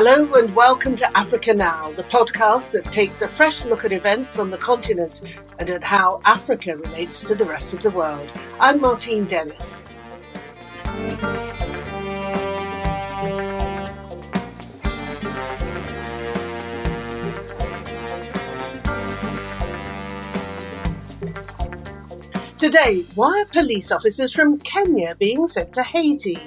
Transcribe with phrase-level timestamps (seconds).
[0.00, 4.38] Hello and welcome to Africa Now, the podcast that takes a fresh look at events
[4.38, 5.22] on the continent
[5.58, 8.30] and at how Africa relates to the rest of the world.
[8.60, 9.88] I'm Martine Dennis.
[22.56, 26.38] Today, why are police officers from Kenya being sent to Haiti,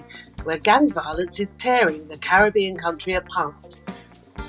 [0.44, 3.82] where gang violence is tearing the Caribbean country apart?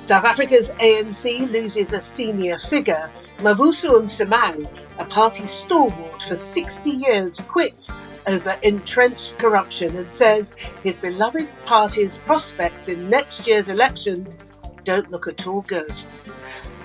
[0.03, 3.11] South Africa's ANC loses a senior figure.
[3.39, 4.67] Mavuso Msimang,
[4.99, 7.93] a party stalwart for 60 years, quits
[8.27, 14.39] over entrenched corruption and says his beloved party's prospects in next year's elections
[14.85, 15.95] don't look at all good.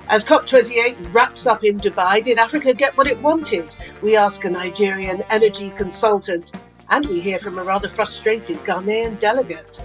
[0.10, 3.76] As COP28 wraps up in Dubai, did Africa get what it wanted?
[4.02, 6.54] We ask a Nigerian energy consultant,
[6.90, 9.84] and we hear from a rather frustrated Ghanaian delegate.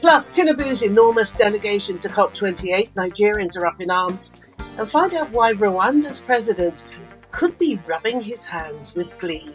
[0.00, 4.32] Plus, Tinubu's enormous delegation to COP28, Nigerians are up in arms,
[4.78, 6.84] and find out why Rwanda's president
[7.30, 9.54] could be rubbing his hands with glee.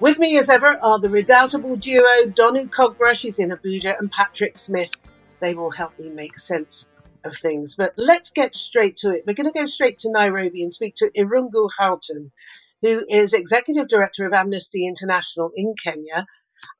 [0.00, 4.56] With me as ever are the redoubtable duo Donu Kogbara is in Abuja and Patrick
[4.56, 4.94] Smith.
[5.40, 6.88] They will help me make sense
[7.24, 7.74] of things.
[7.74, 9.24] But let's get straight to it.
[9.26, 12.30] We're going to go straight to Nairobi and speak to Irungu Houghton,
[12.82, 16.26] who is Executive Director of Amnesty International in Kenya.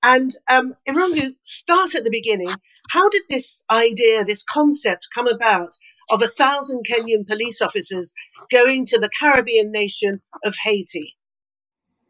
[0.03, 2.51] And um, Irungu, start at the beginning.
[2.91, 5.71] How did this idea, this concept come about
[6.11, 8.13] of a thousand Kenyan police officers
[8.51, 11.17] going to the Caribbean nation of Haiti?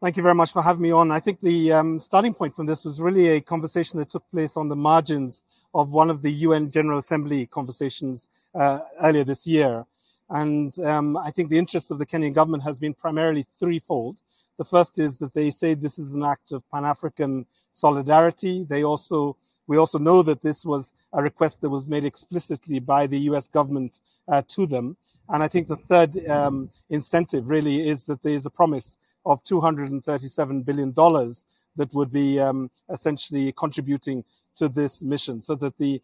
[0.01, 1.11] Thank you very much for having me on.
[1.11, 4.55] I think the um, starting point from this was really a conversation that took place
[4.55, 5.43] on the margins
[5.73, 9.85] of one of the UN General Assembly conversations uh, earlier this year.
[10.29, 14.21] And um, I think the interest of the Kenyan government has been primarily threefold.
[14.57, 18.65] The first is that they say this is an act of Pan-African solidarity.
[18.69, 23.07] They also, we also know that this was a request that was made explicitly by
[23.07, 24.97] the US government uh, to them.
[25.29, 29.43] And I think the third um, incentive really is that there is a promise of
[29.43, 34.23] $237 billion that would be um, essentially contributing
[34.55, 36.01] to this mission so that the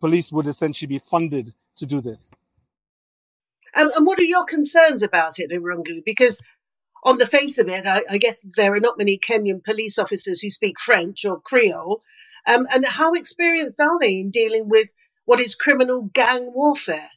[0.00, 2.32] police would essentially be funded to do this.
[3.76, 6.02] And what are your concerns about it, Irungu?
[6.04, 6.40] Because
[7.04, 10.40] on the face of it, I, I, guess there are not many Kenyan police officers
[10.40, 12.02] who speak French or Creole.
[12.48, 14.90] Um, and how experienced are they in dealing with
[15.24, 17.10] what is criminal gang warfare?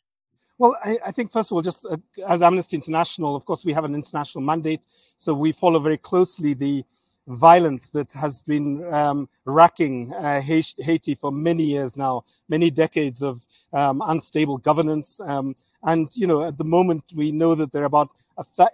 [0.60, 3.74] Well, I, I think, first of all, just uh, as Amnesty International, of course, we
[3.74, 4.82] have an international mandate.
[5.16, 6.84] So we follow very closely the
[7.28, 13.46] violence that has been um, racking uh, Haiti for many years now, many decades of
[13.72, 15.20] um, unstable governance.
[15.24, 18.10] Um, and, you know, at the moment, we know that there are about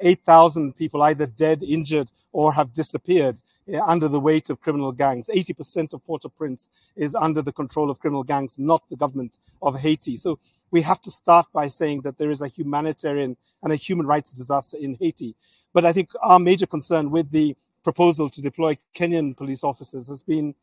[0.01, 5.29] 8,000 people either dead, injured, or have disappeared uh, under the weight of criminal gangs.
[5.33, 10.17] 80% of Port-au-Prince is under the control of criminal gangs, not the government of Haiti.
[10.17, 10.39] So
[10.71, 14.31] we have to start by saying that there is a humanitarian and a human rights
[14.31, 15.35] disaster in Haiti.
[15.73, 20.21] But I think our major concern with the proposal to deploy Kenyan police officers has
[20.21, 20.55] been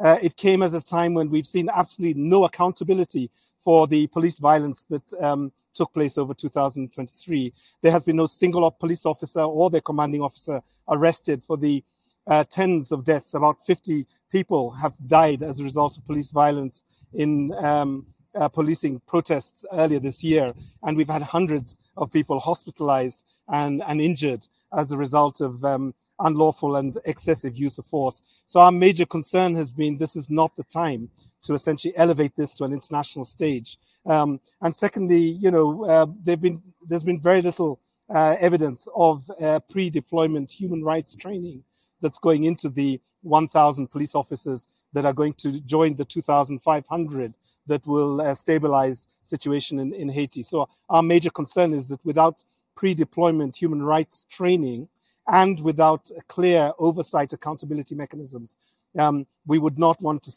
[0.00, 3.30] uh, it came at a time when we've seen absolutely no accountability
[3.62, 7.52] for the police violence that um, took place over 2023.
[7.82, 11.82] There has been no single police officer or their commanding officer arrested for the
[12.26, 13.34] uh, tens of deaths.
[13.34, 16.84] About 50 people have died as a result of police violence
[17.14, 20.52] in um, uh, policing protests earlier this year,
[20.84, 25.94] and we've had hundreds of people hospitalized and, and injured as a result of um,
[26.20, 28.22] unlawful and excessive use of force.
[28.46, 31.10] So our major concern has been this is not the time
[31.42, 33.78] to essentially elevate this to an international stage.
[34.06, 37.80] Um, and secondly, you know, uh, been, there's been very little
[38.12, 41.62] uh, evidence of uh, pre-deployment human rights training
[42.00, 47.34] that's going into the 1,000 police officers that are going to join the 2,500
[47.66, 50.42] that will uh, stabilize situation in, in Haiti.
[50.42, 54.88] So our major concern is that without pre-deployment human rights training
[55.28, 58.56] and without clear oversight accountability mechanisms,
[58.98, 60.32] um, we would not want to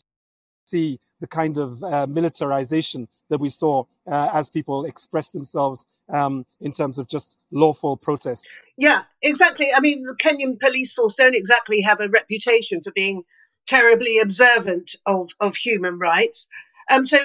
[0.65, 6.45] see the kind of uh, militarization that we saw uh, as people express themselves um,
[6.61, 8.47] in terms of just lawful protest.
[8.77, 9.73] Yeah, exactly.
[9.75, 13.23] I mean, the Kenyan police force don't exactly have a reputation for being
[13.67, 16.47] terribly observant of, of human rights.
[16.89, 17.19] Um, so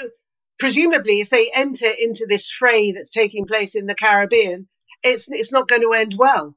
[0.59, 4.69] presumably, if they enter into this fray that's taking place in the Caribbean,
[5.03, 6.57] it's it's not going to end well.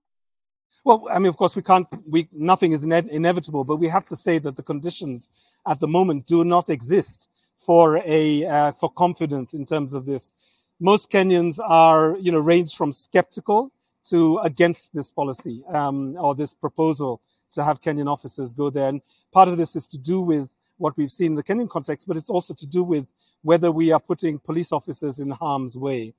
[0.83, 1.87] Well, I mean, of course, we can't.
[2.09, 5.29] We nothing is ine- inevitable, but we have to say that the conditions
[5.67, 10.33] at the moment do not exist for a uh, for confidence in terms of this.
[10.81, 13.71] Most Kenyans are, you know, range from skeptical
[14.05, 17.21] to against this policy um, or this proposal
[17.51, 18.89] to have Kenyan officers go there.
[18.89, 19.01] And
[19.31, 22.17] part of this is to do with what we've seen in the Kenyan context, but
[22.17, 23.07] it's also to do with
[23.43, 26.13] whether we are putting police officers in harm's way.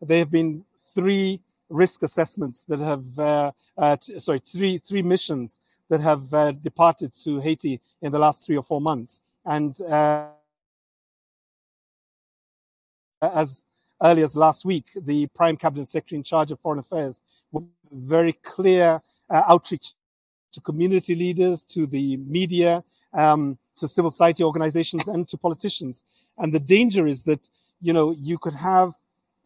[0.00, 0.64] There have been
[0.94, 5.58] three risk assessments that have, uh, uh, t- sorry, three three missions
[5.88, 10.28] that have uh, departed to Haiti in the last three or four months, and uh,
[13.22, 13.64] as
[14.02, 17.22] early as last week, the Prime Cabinet Secretary in charge of Foreign Affairs,
[17.92, 19.92] very clear uh, outreach
[20.52, 26.04] to community leaders, to the media, um, to civil society organizations, and to politicians.
[26.38, 27.48] And the danger is that
[27.80, 28.94] you know you could have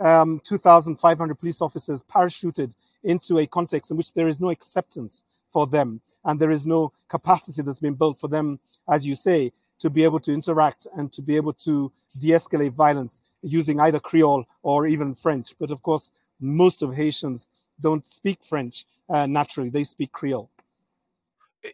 [0.01, 5.67] um, 2,500 police officers parachuted into a context in which there is no acceptance for
[5.67, 8.59] them, and there is no capacity that's been built for them,
[8.89, 13.21] as you say, to be able to interact and to be able to de-escalate violence
[13.43, 15.55] using either Creole or even French.
[15.59, 16.11] But of course,
[16.41, 17.49] most of Haitians
[17.81, 20.51] don't speak French uh, naturally; they speak Creole.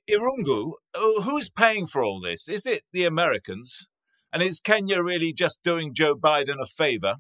[0.09, 2.49] Irungu, uh, who's paying for all this?
[2.49, 3.87] Is it the Americans?
[4.33, 7.17] And is Kenya really just doing Joe Biden a favor?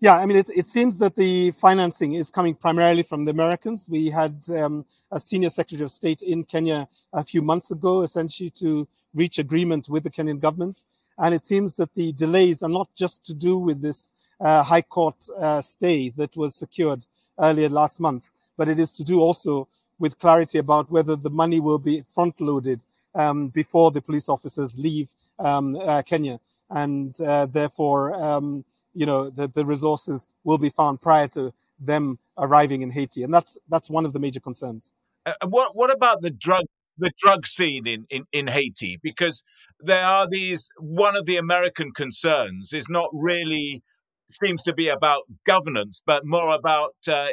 [0.00, 3.88] Yeah, I mean, it, it seems that the financing is coming primarily from the Americans.
[3.88, 8.50] We had um, a senior secretary of state in Kenya a few months ago, essentially
[8.50, 10.84] to reach agreement with the Kenyan government.
[11.18, 14.82] And it seems that the delays are not just to do with this uh, High
[14.82, 17.04] Court uh, stay that was secured
[17.40, 19.66] earlier last month, but it is to do also
[19.98, 22.84] with clarity about whether the money will be front loaded
[23.16, 25.08] um, before the police officers leave
[25.40, 26.38] um, uh, Kenya.
[26.70, 28.64] And uh, therefore, um,
[28.98, 33.22] you know, the, the resources will be found prior to them arriving in Haiti.
[33.22, 34.92] And that's, that's one of the major concerns.
[35.24, 36.64] Uh, what, what about the drug
[37.00, 39.44] the drug scene in, in, in Haiti because
[39.78, 43.84] there are these one of the American concerns is not really
[44.28, 47.28] seems to be about governance, but more about uh,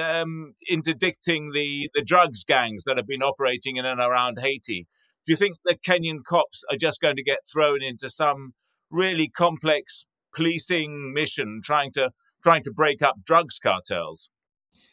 [0.00, 4.86] um, interdicting the, the drugs gangs that have been operating in and around Haiti.
[5.26, 8.54] Do you think the Kenyan cops are just going to get thrown into some
[8.90, 10.06] really complex
[10.38, 12.04] policing mission trying to
[12.42, 14.30] trying to break up drugs cartels?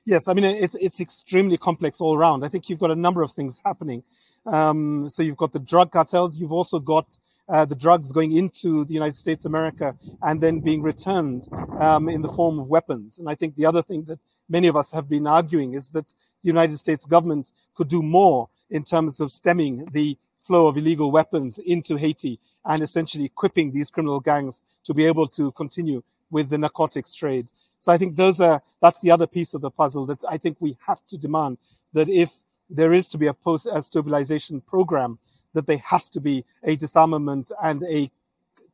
[0.05, 2.43] Yes, I mean it's it's extremely complex all around.
[2.43, 4.03] I think you've got a number of things happening.
[4.45, 6.39] Um, so you've got the drug cartels.
[6.39, 7.07] You've also got
[7.47, 11.47] uh, the drugs going into the United States America and then being returned
[11.79, 13.19] um, in the form of weapons.
[13.19, 14.19] And I think the other thing that
[14.49, 16.07] many of us have been arguing is that
[16.43, 21.11] the United States government could do more in terms of stemming the flow of illegal
[21.11, 26.49] weapons into Haiti and essentially equipping these criminal gangs to be able to continue with
[26.49, 27.47] the narcotics trade.
[27.79, 30.57] So I think those are that's the other piece of the puzzle that I think
[30.59, 31.57] we have to demand
[31.93, 32.31] that if
[32.69, 35.19] there is to be a post stabilization program,
[35.53, 38.11] that there has to be a disarmament and a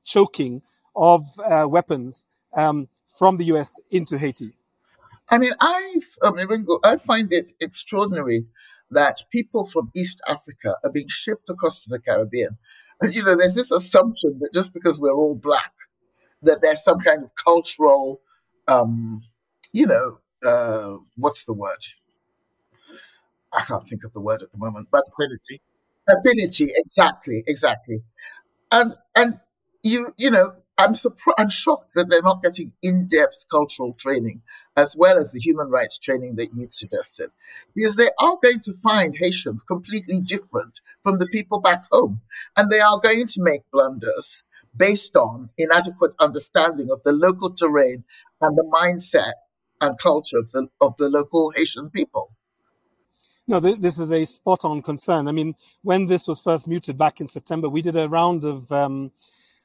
[0.03, 0.62] choking
[0.95, 4.53] of uh, weapons um, from the US into Haiti.
[5.29, 8.45] I mean, I've, I mean, I find it extraordinary
[8.91, 12.57] that people from East Africa are being shipped across to the Caribbean.
[13.01, 15.73] And, you know, there's this assumption that just because we're all black,
[16.43, 18.21] that there's some kind of cultural
[18.67, 19.23] um,
[19.73, 21.83] you know, uh, what's the word?
[23.53, 25.61] I can't think of the word at the moment, but affinity.
[26.07, 28.01] Affinity, exactly, exactly.
[28.71, 29.39] And and
[29.83, 31.36] you you know, I'm surprised.
[31.38, 34.42] I'm shocked that they're not getting in-depth cultural training
[34.75, 37.30] as well as the human rights training that you suggested,
[37.75, 42.22] because they are going to find Haitians completely different from the people back home,
[42.55, 44.44] and they are going to make blunders
[44.75, 48.03] based on inadequate understanding of the local terrain
[48.39, 49.34] and the mindset
[49.82, 52.32] and culture of the of the local Haitian people.
[53.48, 55.27] No, this is a spot on concern.
[55.27, 58.72] I mean, when this was first muted back in September, we did a round of,
[58.72, 59.12] um,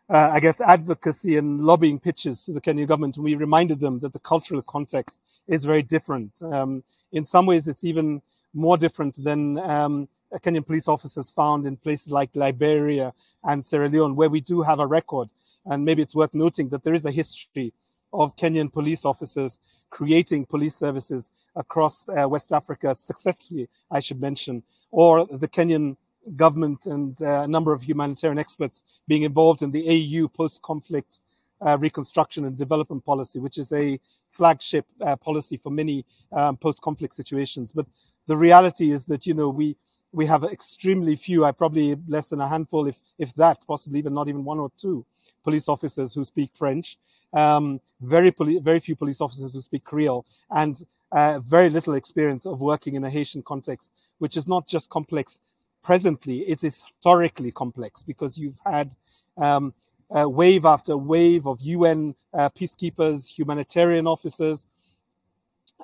[0.08, 3.98] uh, I guess, advocacy and lobbying pitches to the Kenyan government, and we reminded them
[4.00, 6.42] that the cultural context is very different.
[6.42, 6.82] Um,
[7.12, 8.22] in some ways, it's even
[8.54, 13.12] more different than um, Kenyan police officers found in places like Liberia
[13.44, 15.28] and Sierra Leone, where we do have a record.
[15.66, 17.72] And maybe it's worth noting that there is a history
[18.12, 19.58] of Kenyan police officers
[19.90, 25.96] creating police services across uh, West Africa successfully, I should mention, or the Kenyan
[26.36, 31.20] government and uh, a number of humanitarian experts being involved in the AU post conflict
[31.64, 33.98] uh, reconstruction and development policy, which is a
[34.30, 37.72] flagship uh, policy for many um, post conflict situations.
[37.72, 37.86] But
[38.26, 39.76] the reality is that, you know, we
[40.12, 44.14] we have extremely few, I probably less than a handful, if if that, possibly even
[44.14, 45.04] not even one or two
[45.44, 46.98] police officers who speak French
[47.32, 52.46] um, very poli- very few police officers who speak Creole, and uh, very little experience
[52.46, 55.40] of working in a Haitian context, which is not just complex
[55.86, 58.90] presently, it is historically complex because you've had
[59.36, 59.72] um,
[60.10, 64.66] uh, wave after wave of UN uh, peacekeepers, humanitarian officers,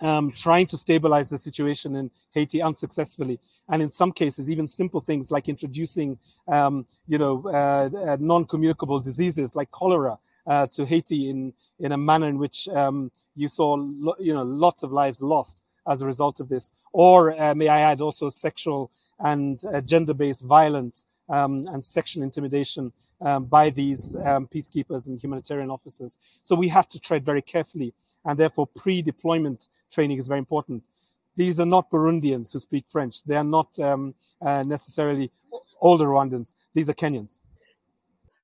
[0.00, 3.38] um, trying to stabilize the situation in Haiti unsuccessfully.
[3.68, 6.18] And in some cases, even simple things like introducing,
[6.48, 10.18] um, you know, uh, uh, non-communicable diseases like cholera
[10.48, 14.42] uh, to Haiti in in a manner in which um, you saw, lo- you know,
[14.42, 16.72] lots of lives lost as a result of this.
[16.92, 18.90] Or uh, may I add, also sexual
[19.22, 25.70] and uh, gender-based violence um, and sexual intimidation um, by these um, peacekeepers and humanitarian
[25.70, 26.16] officers.
[26.42, 30.82] So we have to tread very carefully and therefore pre-deployment training is very important.
[31.36, 33.22] These are not Burundians who speak French.
[33.24, 35.30] They are not um, uh, necessarily
[35.80, 36.54] older Rwandans.
[36.74, 37.40] These are Kenyans.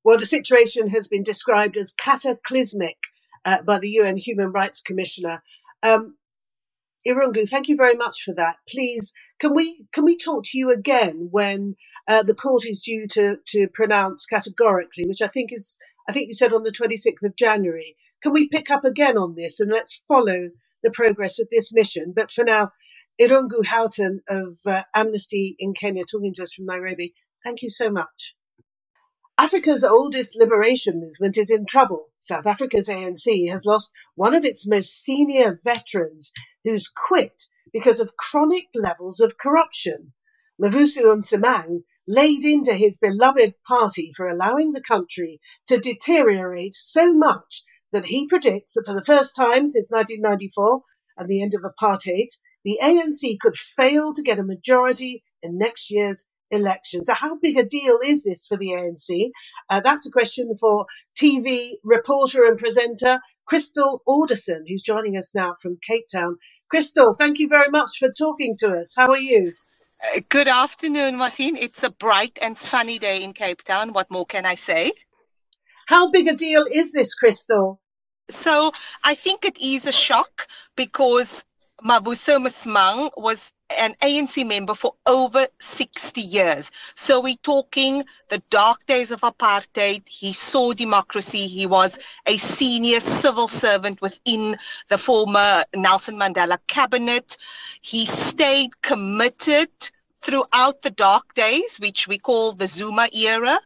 [0.04, 2.96] Well, the situation has been described as cataclysmic
[3.44, 5.42] uh, by the UN Human Rights Commissioner.
[5.82, 6.16] Um,
[7.06, 8.56] Irungu, thank you very much for that.
[8.68, 11.76] Please, can we can we talk to you again when
[12.06, 15.76] uh, the court is due to to pronounce categorically, which I think is
[16.08, 17.96] I think you said on the 26th of January.
[18.22, 20.50] Can we pick up again on this and let's follow
[20.82, 22.12] the progress of this mission?
[22.16, 22.72] But for now,
[23.20, 27.14] Irungu Houghton of uh, Amnesty in Kenya talking to us from Nairobi.
[27.44, 28.34] Thank you so much.
[29.38, 32.06] Africa's oldest liberation movement is in trouble.
[32.18, 36.32] South Africa's ANC has lost one of its most senior veterans
[36.64, 40.12] who's quit because of chronic levels of corruption.
[40.60, 47.64] Mavuso Msimang laid into his beloved party for allowing the country to deteriorate so much
[47.92, 50.82] that he predicts that for the first time since 1994
[51.16, 52.28] and the end of apartheid,
[52.64, 57.04] the ANC could fail to get a majority in next year's election.
[57.04, 59.30] So, how big a deal is this for the ANC?
[59.68, 65.54] Uh, that's a question for TV reporter and presenter Crystal Orderson, who's joining us now
[65.60, 66.36] from Cape Town.
[66.70, 68.94] Crystal, thank you very much for talking to us.
[68.94, 69.54] How are you?
[70.02, 71.56] Uh, good afternoon, Martine.
[71.56, 73.94] It's a bright and sunny day in Cape Town.
[73.94, 74.92] What more can I say?
[75.86, 77.80] How big a deal is this, Crystal?
[78.30, 78.72] So
[79.02, 80.46] I think it is a shock
[80.76, 81.42] because
[81.84, 86.70] Mavuso Msimang was an ANC member for over 60 years.
[86.96, 90.02] So we're talking the dark days of apartheid.
[90.06, 91.46] He saw democracy.
[91.46, 94.58] He was a senior civil servant within
[94.88, 97.36] the former Nelson Mandela cabinet.
[97.80, 99.70] He stayed committed
[100.20, 103.60] throughout the dark days, which we call the Zuma era.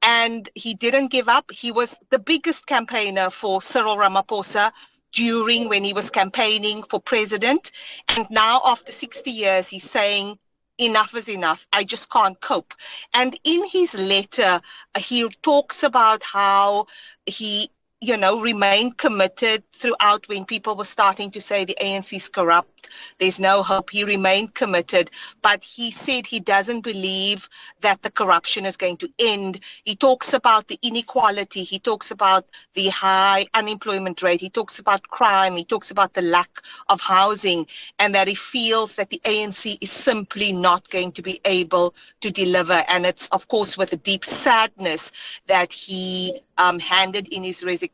[0.00, 1.50] And he didn't give up.
[1.50, 4.70] He was the biggest campaigner for Cyril Ramaphosa
[5.12, 7.70] during when he was campaigning for president.
[8.08, 10.38] And now, after 60 years, he's saying,
[10.78, 11.66] enough is enough.
[11.72, 12.72] I just can't cope.
[13.12, 14.60] And in his letter,
[14.94, 16.86] uh, he talks about how
[17.26, 22.28] he you know, remain committed throughout when people were starting to say the ANC is
[22.28, 22.88] corrupt,
[23.18, 23.90] there's no hope.
[23.90, 25.10] He remained committed,
[25.42, 27.48] but he said he doesn't believe
[27.80, 29.60] that the corruption is going to end.
[29.84, 35.02] He talks about the inequality, he talks about the high unemployment rate, he talks about
[35.08, 36.50] crime, he talks about the lack
[36.88, 37.66] of housing,
[37.98, 42.30] and that he feels that the ANC is simply not going to be able to
[42.30, 42.84] deliver.
[42.88, 45.10] And it's, of course, with a deep sadness
[45.48, 47.87] that he um, handed in his resignation.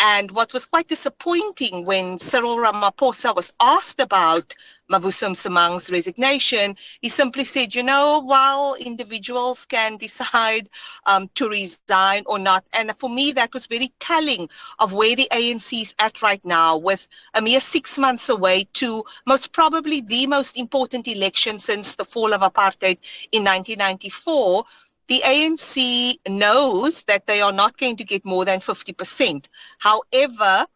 [0.00, 4.54] And what was quite disappointing when Cyril Ramaphosa was asked about
[4.90, 10.68] Mavuso Msimang's resignation, he simply said, you know, while individuals can decide
[11.06, 14.48] um, to resign or not, and for me that was very telling
[14.80, 19.04] of where the ANC is at right now, with a mere six months away to
[19.26, 22.98] most probably the most important election since the fall of apartheid
[23.30, 24.64] in 1994
[25.10, 29.46] the ANC knows that they are not going to get more than 50%.
[29.78, 30.66] However,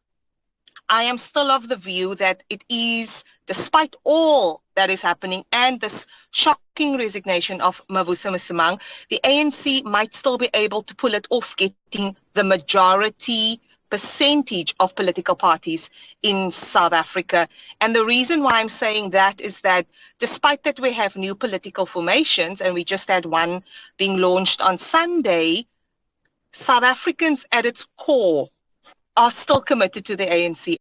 [0.89, 5.81] I am still of the view that it is, despite all that is happening and
[5.81, 11.29] this shocking resignation of Mavuso Msimang, the ANC might still be able to pull it
[11.31, 13.61] off getting the majority
[13.91, 15.91] percentage of political parties
[16.23, 17.49] in South Africa.
[17.81, 19.87] And the reason why I'm saying that is that
[20.19, 23.63] despite that we have new political formations, and we just had one
[23.97, 25.67] being launched on Sunday,
[26.53, 28.49] South Africans at its core
[29.17, 30.77] are still committed to the ANC.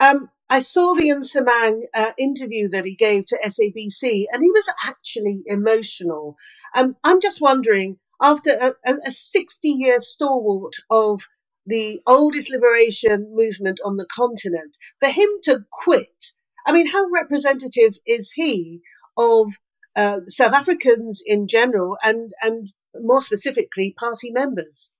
[0.00, 4.68] Um, I saw the Msimang uh, interview that he gave to SABC, and he was
[4.84, 6.36] actually emotional.
[6.76, 11.22] Um, I'm just wondering, after a, a 60 year stalwart of
[11.66, 16.32] the oldest liberation movement on the continent, for him to quit,
[16.66, 18.80] I mean, how representative is he
[19.16, 19.48] of
[19.94, 24.92] uh, South Africans in general and, and more specifically party members?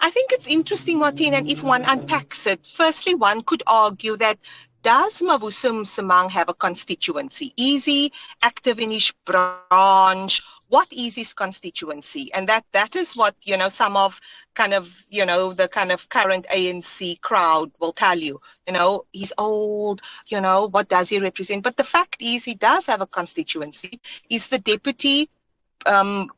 [0.00, 4.38] I think it's interesting, Martin, and if one unpacks it, firstly, one could argue that
[4.82, 7.52] does Mavuso Msimang have a constituency?
[7.56, 10.42] Easy, active in his branch?
[10.68, 12.32] What is his constituency?
[12.32, 14.18] And that that is what, you know, some of
[14.54, 18.40] kind of, you know, the kind of current ANC crowd will tell you.
[18.66, 21.62] You know, he's old, you know, what does he represent?
[21.62, 24.00] But the fact is he does have a constituency.
[24.28, 25.28] He's the deputy
[25.86, 26.30] um,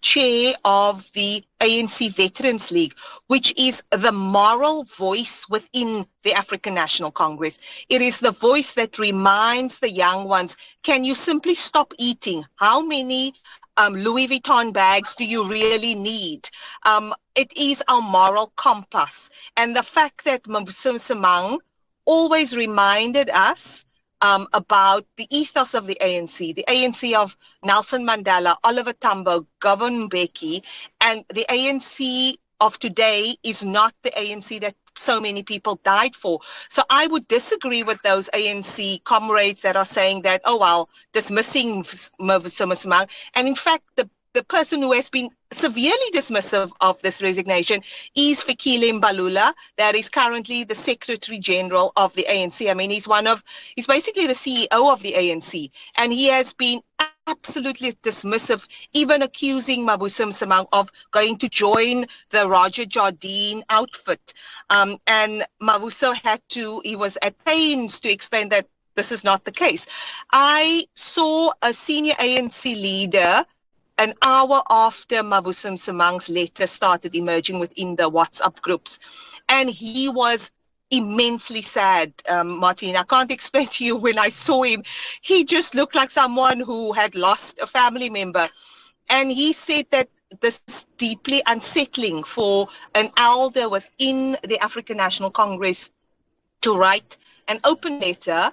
[0.00, 2.94] chair of the ANC Veterans League,
[3.28, 7.58] which is the moral voice within the African National Congress.
[7.88, 12.44] It is the voice that reminds the young ones can you simply stop eating?
[12.56, 13.34] How many
[13.76, 16.48] um, Louis Vuitton bags do you really need?
[16.84, 19.30] Um, it is our moral compass.
[19.56, 21.58] And the fact that Mavuso Msimang
[22.04, 23.85] always reminded us
[24.20, 30.08] um, about the ethos of the ANC, the ANC of Nelson Mandela, Oliver Tambo, Govan
[30.08, 30.62] Mbeki,
[31.00, 36.40] and the ANC of today is not the ANC that so many people died for.
[36.70, 41.84] So I would disagree with those ANC comrades that are saying that, oh, well, dismissing
[41.84, 43.08] Msimang.
[43.34, 47.80] And in fact, the the person who has been severely dismissive of this resignation
[48.14, 52.70] is Fikile Mbalula, that is currently the Secretary General of the ANC.
[52.70, 53.42] I mean, he's one of,
[53.76, 56.82] he's basically the CEO of the ANC, and he has been
[57.26, 64.34] absolutely dismissive, even accusing Mavuso Msimang of going to join the Roger Jardine outfit.
[64.68, 68.66] Um, and Mavuso had to, he was at pains to explain that
[68.96, 69.86] this is not the case.
[70.30, 73.46] I saw a senior ANC leader
[73.98, 78.98] an hour after Mavuso Msimang's letter started emerging within the WhatsApp groups.
[79.48, 80.50] And he was
[80.90, 82.96] immensely sad, um, Martin.
[82.96, 84.82] I can't explain to you when I saw him.
[85.22, 88.48] He just looked like someone who had lost a family member.
[89.08, 90.08] And he said that
[90.40, 95.90] this is deeply unsettling for an elder within the African National Congress
[96.62, 97.16] to write
[97.48, 98.52] an open letter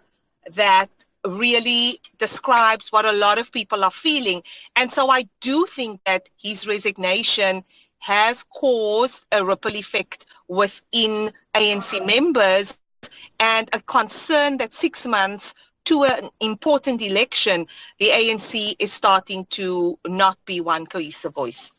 [0.55, 0.89] that
[1.25, 4.43] really describes what a lot of people are feeling.
[4.75, 7.63] And so I do think that his resignation
[7.99, 12.77] has caused a ripple effect within ANC members
[13.39, 15.53] and a concern that six months
[15.85, 17.67] to an important election,
[17.99, 21.71] the ANC is starting to not be one cohesive voice.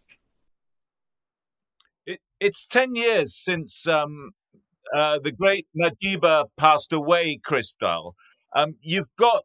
[2.06, 4.32] It, it's 10 years since um,
[4.94, 8.14] uh, the great Madiba passed away, Crystal.
[8.54, 9.42] Um, you've got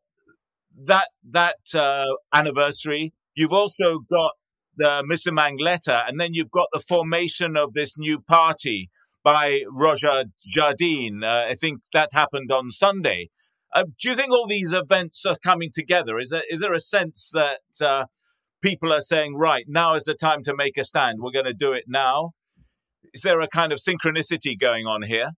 [0.85, 3.13] that that uh, anniversary.
[3.35, 4.31] You've also got
[4.75, 8.89] the Msimang letter, and then you've got the formation of this new party
[9.23, 11.23] by Roger Jardine.
[11.23, 13.29] Uh, I think that happened on Sunday.
[13.75, 16.17] Uh, do you think all these events are coming together?
[16.17, 18.05] Is there, is there a sense that uh,
[18.61, 21.19] people are saying, right, now is the time to make a stand?
[21.19, 22.31] We're going to do it now?
[23.13, 25.31] Is there a kind of synchronicity going on here?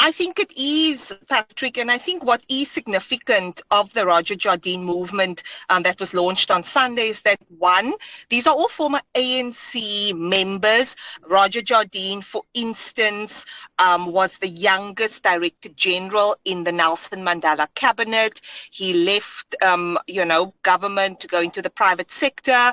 [0.00, 4.82] I think it is, Patrick, and I think what is significant of the Roger Jardine
[4.82, 7.94] movement um, that was launched on Sunday is that one,
[8.28, 10.96] these are all former ANC members.
[11.26, 13.44] Roger Jardine, for instance,
[13.78, 18.40] um, was the youngest director general in the Nelson Mandela cabinet.
[18.70, 22.72] He left, um, you know, government to go into the private sector,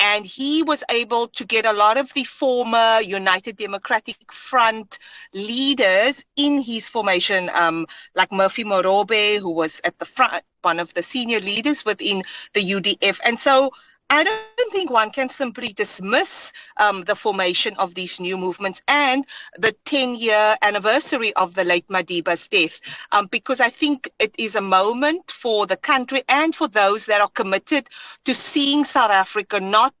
[0.00, 4.98] and he was able to get a lot of the former United Democratic Front
[5.32, 10.92] leaders in his formation, um, like Murphy Morobe, who was at the front, one of
[10.94, 12.22] the senior leaders within
[12.54, 13.18] the UDF.
[13.24, 13.72] And so
[14.08, 19.24] I don't think one can simply dismiss um, the formation of these new movements and
[19.56, 24.54] the 10 year anniversary of the late Madiba's death, um, because I think it is
[24.54, 27.88] a moment for the country and for those that are committed
[28.24, 29.94] to seeing South Africa not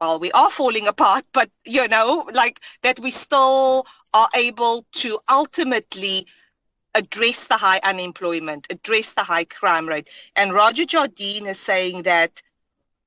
[0.00, 5.18] well, we are falling apart, but you know, like that we still are able to
[5.28, 6.26] ultimately
[6.94, 10.08] address the high unemployment, address the high crime rate.
[10.36, 12.42] And Roger Jardine is saying that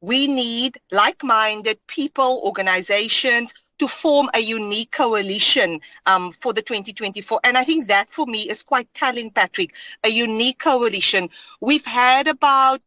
[0.01, 7.39] we need like minded people, organizations to form a unique coalition um, for the 2024.
[7.43, 11.29] And I think that for me is quite telling, Patrick, a unique coalition.
[11.59, 12.81] We've had about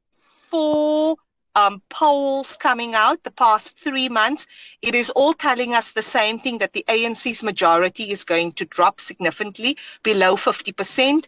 [0.50, 1.16] four
[1.57, 4.47] um, polls coming out the past three months,
[4.83, 8.66] it is all telling us the same thing that the ANC's majority is going to
[8.66, 11.25] drop significantly below 50%.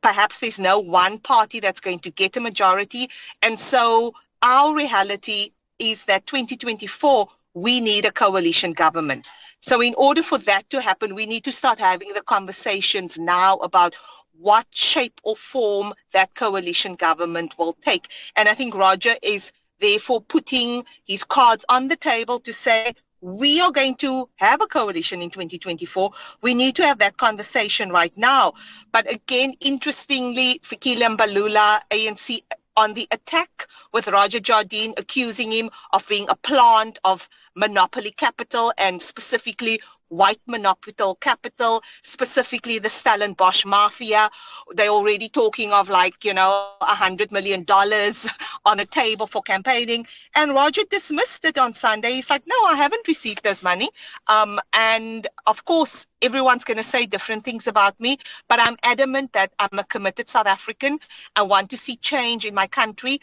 [0.00, 3.10] Perhaps there's no one party that's going to get a majority.
[3.42, 9.26] And so our reality is that 2024, we need a coalition government.
[9.60, 13.56] So, in order for that to happen, we need to start having the conversations now
[13.58, 13.94] about
[14.38, 18.08] what shape or form that coalition government will take.
[18.36, 23.60] And I think Roger is therefore putting his cards on the table to say, we
[23.60, 28.16] are going to have a coalition in 2024, we need to have that conversation right
[28.18, 28.52] now.
[28.92, 32.42] But again, interestingly, Fikile Mbalula, ANC
[32.76, 38.72] on the attack with Roger Jardine accusing him of being a plant of monopoly capital
[38.78, 44.30] and specifically white monopoly capital, specifically the Stellenbosch mafia.
[44.74, 48.26] They're already talking of like, you know, a hundred million dollars
[48.64, 50.06] on a table for campaigning.
[50.34, 52.12] And Roger dismissed it on Sunday.
[52.14, 53.90] He's like, no, I haven't received this money.
[54.28, 59.32] Um, and of course, everyone's going to say different things about me, but I'm adamant
[59.32, 60.98] that I'm a committed South African.
[61.34, 63.20] I want to see change in my country.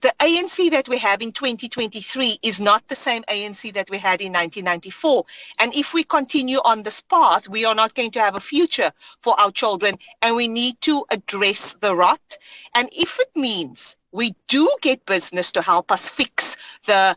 [0.00, 4.20] The ANC that we have in 2023 is not the same ANC that we had
[4.20, 5.24] in 1994.
[5.58, 8.92] And if we continue on this path, we are not going to have a future
[9.20, 9.98] for our children.
[10.22, 12.38] And we need to address the rot.
[12.74, 16.56] And if it means we do get business to help us fix
[16.86, 17.16] the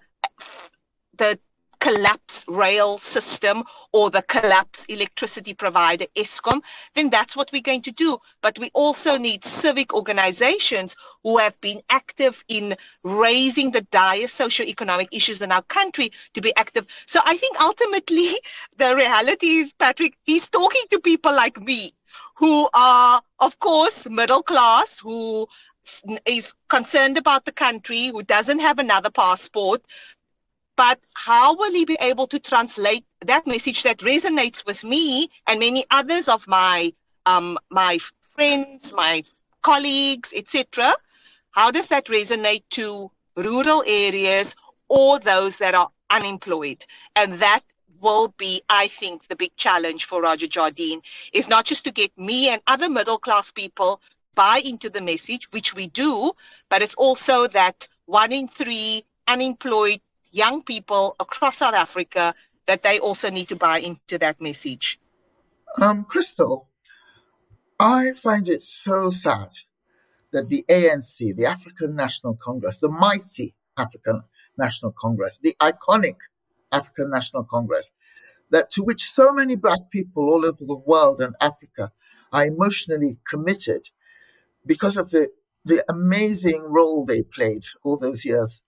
[1.18, 1.38] the
[1.82, 6.62] collapse rail system or the collapse electricity provider Eskom,
[6.94, 8.20] then that's what we're going to do.
[8.42, 15.08] But we also need civic organizations who have been active in raising the dire socioeconomic
[15.12, 16.86] issues in our country to be active.
[17.08, 18.40] So I think ultimately
[18.78, 21.96] the reality is, Patrick, he's talking to people like me
[22.36, 25.48] who are, of course, middle class, who
[26.26, 29.82] is concerned about the country, who doesn't have another passport,
[30.76, 35.60] but how will he be able to translate that message that resonates with me and
[35.60, 36.94] many others of my
[37.26, 38.00] um, my
[38.36, 39.24] friends, my
[39.62, 40.96] colleagues, etc.?
[41.52, 44.56] How does that resonate to rural areas
[44.88, 46.86] or those that are unemployed?
[47.16, 47.62] And that
[48.00, 51.02] will be, I think, the big challenge for Roger Jardine
[51.34, 54.02] is not just to get me and other middle class people
[54.34, 56.32] buy into the message, which we do,
[56.70, 62.34] but it's also that one in three unemployed young people across South Africa
[62.68, 65.00] that they also need to buy into that message.
[65.82, 66.68] Um, Crystal,
[67.80, 69.50] I find it so sad
[70.32, 74.24] that the ANC, the African National Congress, the mighty African
[74.58, 76.16] National Congress, the iconic
[76.72, 77.92] African National Congress,
[78.50, 81.92] that to which so many black people all over the world and Africa
[82.32, 83.90] are emotionally committed
[84.66, 85.30] because of the,
[85.66, 88.62] the amazing role they played all those years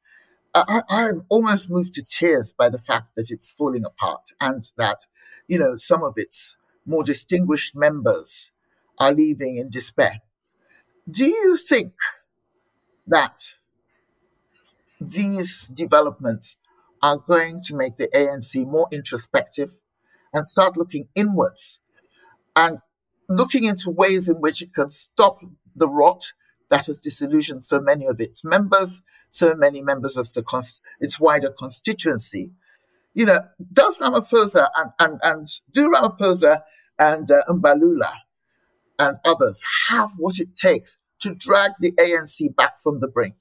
[0.53, 5.07] I, I'm almost moved to tears by the fact that it's falling apart and that,
[5.47, 8.51] you know, some of its more distinguished members
[8.99, 10.21] are leaving in despair.
[11.09, 11.93] Do you think
[13.07, 13.53] that
[15.01, 16.55] these developments
[17.01, 19.79] are going to make the ANC more introspective
[20.33, 21.79] and start looking inwards
[22.55, 22.79] and
[23.27, 25.39] looking into ways in which it can stop
[25.75, 26.31] the rot
[26.69, 29.01] that has disillusioned so many of its members
[29.33, 30.43] so many members of the
[30.99, 32.51] its wider constituency.
[33.15, 33.39] You know,
[33.71, 36.61] does Ramaphosa and, and, and do Ramaphosa
[36.99, 38.11] and uh, Mbalula
[38.99, 43.35] and others have what it takes to drag the ANC back from the brink?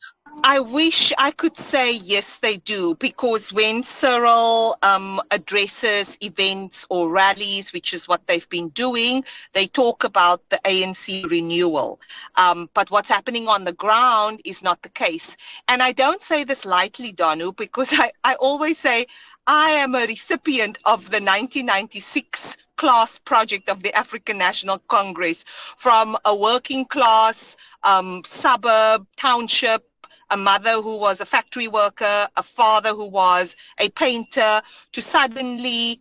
[0.45, 7.11] I wish I could say yes, they do, because when Cyril um, addresses events or
[7.11, 12.01] rallies, which is what they've been doing, they talk about the ANC renewal.
[12.37, 15.37] Um, but what's happening on the ground is not the case.
[15.69, 19.07] And I don't say this lightly, Donu, because I, I always say
[19.47, 25.45] I am a recipient of the 1996 class project of the African National Congress
[25.77, 29.85] from a working class um, suburb, township,
[30.33, 36.01] a mother who was a factory worker, a father who was a painter, to suddenly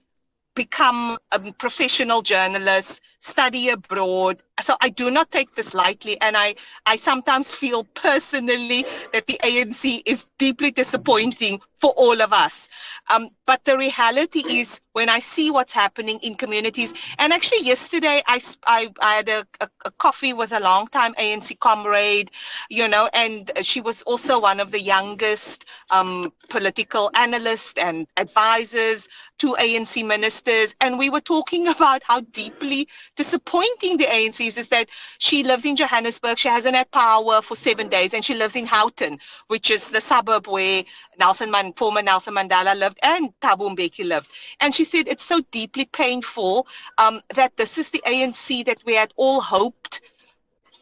[0.55, 4.41] become a professional journalist, study abroad.
[4.63, 6.19] So I do not take this lightly.
[6.21, 6.55] And I,
[6.85, 12.69] I sometimes feel personally that the ANC is deeply disappointing for all of us.
[13.09, 18.21] Um, but the reality is when I see what's happening in communities, and actually yesterday
[18.27, 22.29] I, I, I had a, a, a coffee with a longtime ANC comrade,
[22.69, 29.07] you know, and she was also one of the youngest um, political analysts and advisors
[29.39, 30.75] to ANC ministers.
[30.79, 35.65] And we were talking about how deeply disappointing the ANC is, is that she lives
[35.65, 36.37] in Johannesburg.
[36.37, 40.01] She hasn't had power for seven days, and she lives in Houghton, which is the
[40.01, 40.83] suburb where
[41.19, 44.27] Nelson Man- former Nelson Mandela lived and Thabo Mbeki lived.
[44.59, 48.95] And she said it's so deeply painful um, that this is the ANC that we
[48.95, 50.01] had all hoped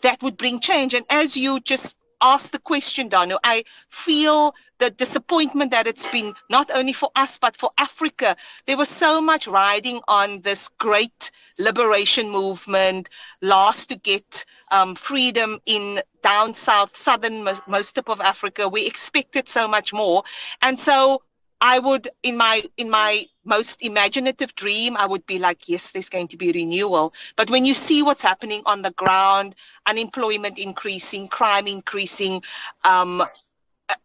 [0.02, 0.94] that would bring change.
[0.94, 6.34] And as you just asked the question, Donu, I feel the disappointment that it's been
[6.50, 8.36] not only for us but for Africa.
[8.66, 13.10] There was so much riding on this great liberation movement,
[13.42, 18.68] last to get um, freedom in down south, southern most, most of Africa.
[18.68, 20.24] We expected so much more,
[20.62, 21.22] and so
[21.62, 26.10] I would in my in my most imaginative dream, I would be like, yes, there's
[26.10, 27.14] going to be renewal.
[27.36, 32.42] But when you see what's happening on the ground, unemployment increasing, crime increasing,
[32.84, 33.22] um,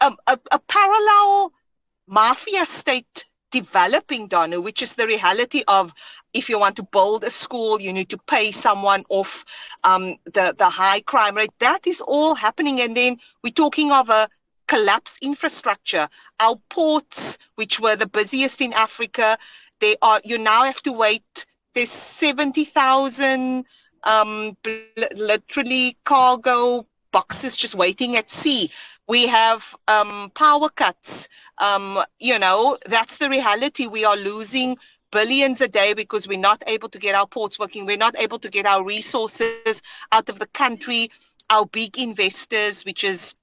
[0.00, 1.52] a, a, a parallel
[2.06, 5.92] mafia state developing, Donu, which is the reality of
[6.32, 9.44] if you want to build a school, you need to pay someone off
[9.84, 11.52] um, the, the high crime rate.
[11.60, 12.80] That is all happening.
[12.80, 14.28] And then we're talking of a
[14.66, 16.08] collapse infrastructure.
[16.40, 19.38] Our ports, which were the busiest in Africa,
[19.80, 21.46] they are you now have to wait.
[21.74, 23.64] There's 70,000
[24.04, 24.56] um,
[25.16, 28.70] literally cargo boxes just waiting at sea.
[29.06, 31.28] We have um, power cuts.
[31.58, 33.86] Um, you know, that's the reality.
[33.86, 34.78] We are losing
[35.10, 37.86] billions a day because we're not able to get our ports working.
[37.86, 41.10] We're not able to get our resources out of the country.
[41.50, 43.34] Our big investors, which is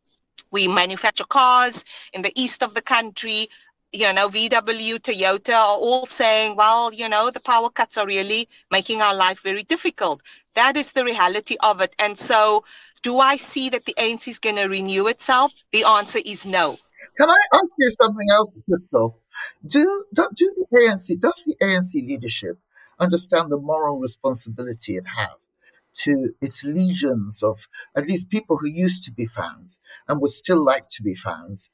[0.51, 3.49] we manufacture cars in the east of the country.
[3.93, 8.47] You know, VW, Toyota are all saying, well, you know, the power cuts are really
[8.71, 10.21] making our life very difficult.
[10.55, 11.93] That is the reality of it.
[11.99, 12.63] And so,
[13.03, 15.51] do I see that the ANC is going to renew itself?
[15.71, 16.77] The answer is no.
[17.17, 19.19] Can I ask you something else, Crystal?
[19.65, 22.57] Do, do, do the ANC, does the ANC leadership
[22.99, 25.49] understand the moral responsibility it has
[25.97, 30.63] to its legions of at least people who used to be fans and would still
[30.63, 31.69] like to be fans,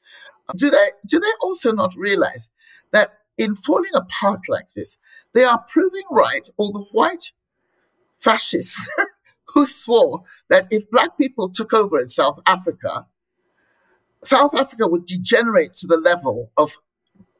[0.48, 2.48] uh, do they do they also not realize
[2.92, 4.96] that in falling apart like this,
[5.32, 7.32] they are proving right all the white
[8.18, 8.88] fascists
[9.54, 13.06] who swore that if black people took over in South Africa,
[14.22, 16.76] South Africa would degenerate to the level of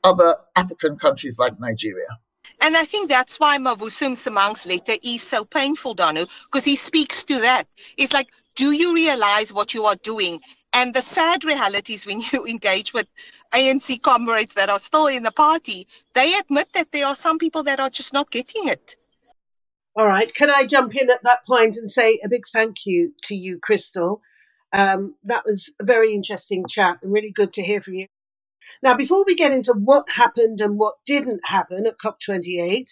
[0.05, 2.19] other African countries like Nigeria.
[2.61, 7.25] And I think that's why Mavuso Msimang's letter is so painful, Donu, because he speaks
[7.25, 7.66] to that.
[7.97, 10.40] It's like, do you realize what you are doing?
[10.73, 13.07] And the sad reality is when you engage with
[13.53, 17.62] ANC comrades that are still in the party, they admit that there are some people
[17.64, 18.97] that are just not getting it.
[19.97, 20.33] All right.
[20.33, 23.59] Can I jump in at that point and say a big thank you to you,
[23.59, 24.21] Crystal?
[24.73, 28.07] Um, that was a very interesting chat and really good to hear from you.
[28.83, 32.85] Now, before we get into what happened and what didn't happen at COP28,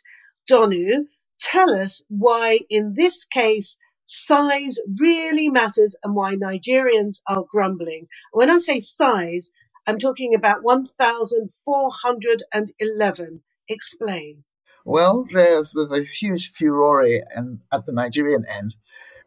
[0.51, 1.05] Donu,
[1.41, 8.07] tell us why, in this case, size really matters and why Nigerians are grumbling.
[8.33, 9.51] When I say size,
[9.87, 13.43] I'm talking about 1,411.
[13.69, 14.45] Explain.
[14.85, 18.75] Well, there was a huge furore and at the Nigerian end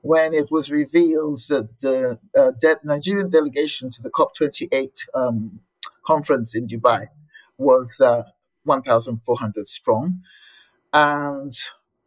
[0.01, 5.61] when it was revealed that the uh, de- Nigerian delegation to the COP28 um,
[6.09, 7.01] conference in Dubai
[7.57, 8.23] was uh,
[8.63, 10.21] 1,400 strong.
[10.91, 11.51] And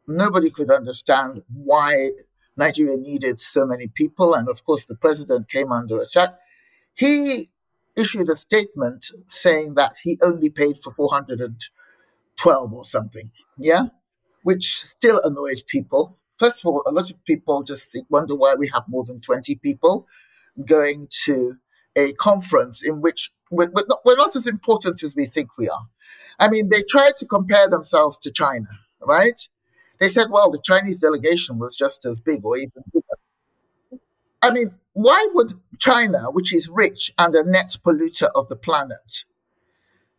[0.09, 2.11] nobody could understand why
[2.57, 4.35] Nigeria needed so many people.
[4.35, 6.31] And of course, the president came under attack.
[6.95, 7.47] He
[7.97, 13.31] issued a statement saying that he only paid for 412 or something.
[13.57, 13.85] Yeah.
[14.43, 16.19] Which still annoyed people.
[16.39, 19.21] First of all, a lot of people just think, wonder why we have more than
[19.21, 20.09] 20 people
[20.67, 21.57] going to
[21.97, 25.69] a conference in which we're, we're, not, we're not as important as we think we
[25.69, 25.87] are.
[26.39, 28.69] I mean, they tried to compare themselves to China,
[29.01, 29.39] right?
[30.01, 34.01] They said, well, the Chinese delegation was just as big or even bigger.
[34.41, 39.25] I mean, why would China, which is rich and a net polluter of the planet,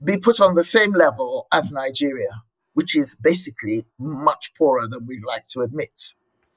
[0.01, 2.43] be put on the same level as Nigeria,
[2.73, 6.13] which is basically much poorer than we'd like to admit?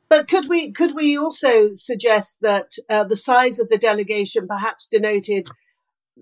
[0.08, 4.88] But could we could we also suggest that uh, the size of the delegation perhaps
[4.88, 5.48] denoted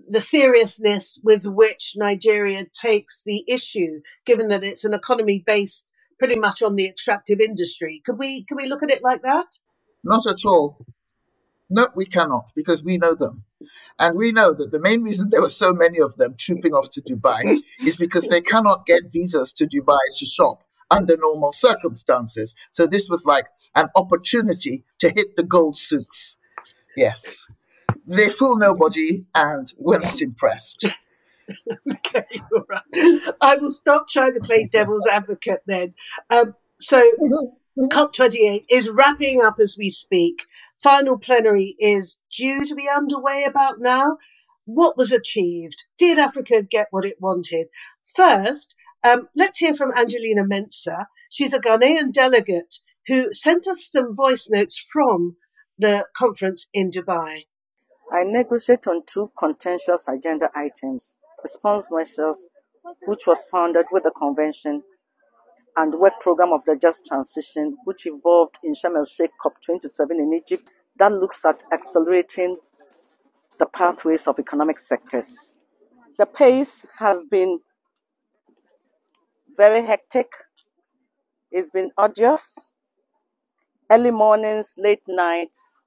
[0.09, 5.87] the seriousness with which Nigeria takes the issue, given that it's an economy based
[6.19, 8.01] pretty much on the extractive industry?
[8.05, 9.59] Could we can we look at it like that?
[10.03, 10.85] Not at all.
[11.69, 13.43] No, we cannot because we know them.
[13.97, 16.91] And we know that the main reason there were so many of them trooping off
[16.91, 22.53] to Dubai is because they cannot get visas to Dubai to shop under normal circumstances.
[22.71, 26.37] So this was like an opportunity to hit the gold souks.
[26.95, 27.45] Yes.
[28.07, 30.85] They fool nobody and we're not impressed.
[31.91, 33.33] okay, all right.
[33.41, 35.93] I will stop trying to play devil's advocate then.
[36.29, 37.03] Um, so
[37.79, 40.43] COP28 is wrapping up as we speak.
[40.81, 44.17] Final plenary is due to be underway about now.
[44.65, 45.83] What was achieved?
[45.97, 47.67] Did Africa get what it wanted?
[48.15, 51.05] First, um, let's hear from Angelina Mensah.
[51.29, 55.35] She's a Ghanaian delegate who sent us some voice notes from
[55.77, 57.43] the conference in Dubai.
[58.15, 62.47] I negotiate on two contentious agenda items response measures,
[63.07, 64.83] which was founded with the convention,
[65.75, 70.33] and work program of the just transition, which evolved in Sharm el Sheikh COP27 in
[70.33, 70.63] Egypt,
[70.97, 72.55] that looks at accelerating
[73.59, 75.59] the pathways of economic sectors.
[76.17, 77.59] The pace has been
[79.57, 80.31] very hectic.
[81.51, 82.75] It's been arduous.
[83.91, 85.83] Early mornings, late nights,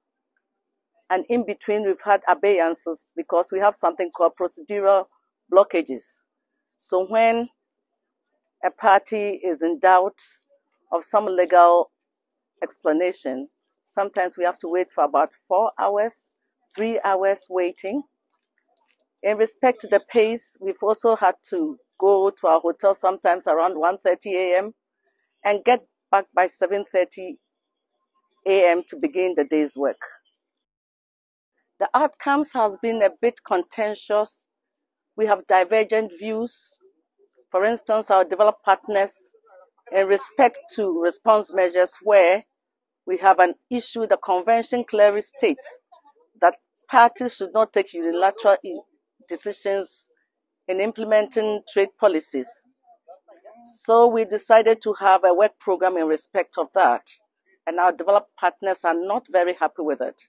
[1.09, 5.05] and in between, we've had abeyances because we have something called procedural
[5.53, 6.19] blockages.
[6.77, 7.49] So when
[8.65, 10.19] a party is in doubt
[10.91, 11.91] of some legal
[12.63, 13.49] explanation,
[13.83, 16.35] sometimes we have to wait for about four hours,
[16.75, 18.03] three hours waiting.
[19.23, 23.75] In respect to the pace, we've also had to go to our hotel sometimes around
[23.75, 24.73] 1.30 a.m.
[25.45, 27.35] and get back by 7.30
[28.47, 28.83] a.m.
[28.89, 30.01] to begin the day's work.
[31.79, 34.47] The outcomes has been a bit contentious.
[35.15, 36.77] We have divergent views.
[37.51, 39.13] For instance, our developed partners
[39.91, 42.43] in respect to response measures where
[43.07, 45.65] we have an issue, the convention clearly states
[46.41, 46.57] that
[46.89, 48.57] parties should not take unilateral
[49.27, 50.09] decisions
[50.67, 52.49] in implementing trade policies.
[53.83, 57.07] So we decided to have a work program in respect of that,
[57.65, 60.21] and our developed partners are not very happy with it.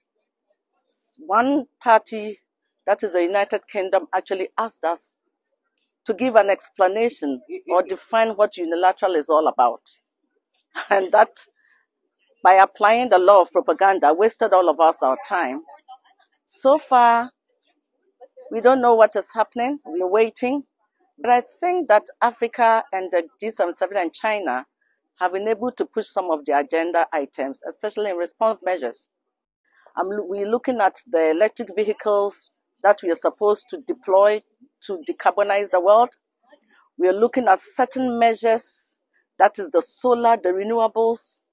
[1.19, 2.39] One party,
[2.87, 5.17] that is the United Kingdom, actually asked us
[6.05, 9.89] to give an explanation or define what unilateral is all about.
[10.89, 11.47] And that,
[12.43, 15.63] by applying the law of propaganda, wasted all of us our time.
[16.45, 17.31] So far,
[18.51, 19.79] we don't know what is happening.
[19.85, 20.63] We're waiting.
[21.19, 24.65] But I think that Africa and the G77 and China
[25.19, 29.09] have been able to push some of the agenda items, especially in response measures.
[29.99, 32.51] Um, we're looking at the electric vehicles
[32.83, 34.41] that we are supposed to deploy
[34.85, 36.15] to decarbonize the world.
[36.97, 38.99] We are looking at certain measures,
[39.37, 41.43] that is the solar, the renewables.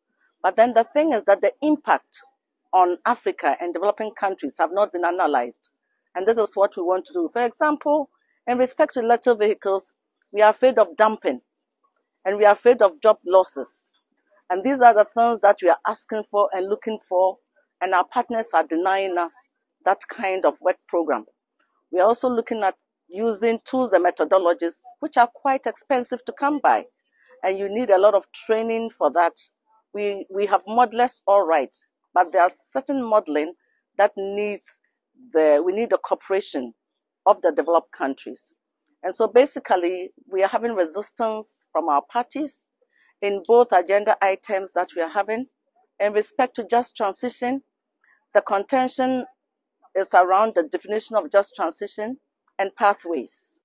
[0.43, 2.23] But then the thing is that the impact
[2.73, 5.71] on Africa and developing countries have not been analyzed.
[6.15, 7.29] And this is what we want to do.
[7.33, 8.11] For example,
[8.47, 9.95] in respect to electric vehicles,
[10.33, 11.41] we are afraid of dumping
[12.25, 13.93] and we are afraid of job losses.
[14.51, 17.39] And these are the things that we are asking for and looking for,
[17.81, 19.35] and our partners are denying us
[19.85, 21.25] that kind of work program.
[21.93, 22.75] We are also looking at
[23.09, 26.85] using tools and methodologies which are quite expensive to come by,
[27.43, 29.33] and you need a lot of training for that.
[29.95, 31.75] We, we have modelers all right,
[32.13, 33.55] but there are certain modeling
[33.97, 34.67] that needs
[35.33, 36.75] the, we need the cooperation
[37.27, 38.53] of the developed countries.
[39.03, 42.69] And so basically, we are having resistance from our parties
[43.23, 45.47] in both agenda items that we are having.
[46.01, 47.63] In respect to just transition,
[48.35, 49.27] the contention
[49.95, 52.19] is around the definition of just transition
[52.59, 53.61] and pathways.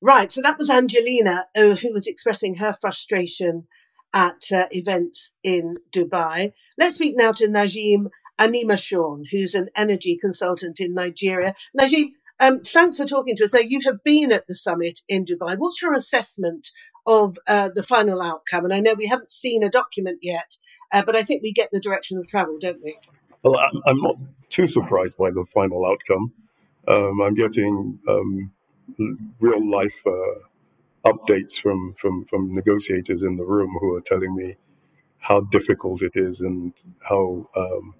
[0.00, 3.66] Right, so that was Angelina uh, who was expressing her frustration
[4.12, 6.52] at uh, events in Dubai.
[6.78, 8.06] Let's speak now to Najim
[8.38, 11.54] Animashaun, who's an energy consultant in Nigeria.
[11.78, 13.50] Najim, um, thanks for talking to us.
[13.50, 15.56] So you have been at the summit in Dubai.
[15.58, 16.68] What's your assessment
[17.06, 18.64] of uh, the final outcome?
[18.64, 20.56] And I know we haven't seen a document yet,
[20.92, 22.96] uh, but I think we get the direction of travel, don't we?
[23.42, 24.16] Well, I'm not
[24.50, 26.32] too surprised by the final outcome.
[26.88, 28.52] Um, I'm getting um,
[29.40, 30.40] real life uh,
[31.04, 34.54] updates from, from, from negotiators in the room who are telling me
[35.18, 36.72] how difficult it is and
[37.08, 37.94] how um,